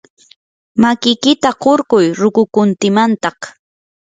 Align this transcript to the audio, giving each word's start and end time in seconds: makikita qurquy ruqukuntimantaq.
makikita 0.81 1.49
qurquy 1.63 2.05
ruqukuntimantaq. 2.19 3.39